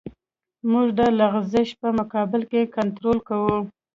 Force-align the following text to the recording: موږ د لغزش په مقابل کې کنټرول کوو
موږ 0.71 0.87
د 0.99 1.01
لغزش 1.19 1.69
په 1.81 1.87
مقابل 1.99 2.41
کې 2.51 2.71
کنټرول 2.75 3.17
کوو 3.29 3.57